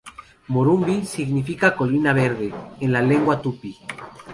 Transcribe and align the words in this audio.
Morumbi 0.47 1.05
significa 1.05 1.75
"colina 1.75 2.11
verde" 2.11 2.51
en 2.79 2.91
la 2.91 3.01
lengua 3.03 3.39
tupi. 3.39 3.77